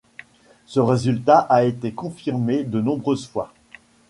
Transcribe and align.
Ce 0.65 0.79
résultat 0.79 1.37
a 1.41 1.61
été 1.63 1.91
confirmé 1.93 2.63
de 2.63 2.81
nombreuses 2.81 3.27
fois. 3.27 3.53